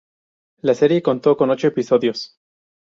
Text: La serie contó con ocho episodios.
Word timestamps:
La 0.63 0.73
serie 0.73 1.03
contó 1.03 1.37
con 1.37 1.51
ocho 1.51 1.67
episodios. 1.67 2.35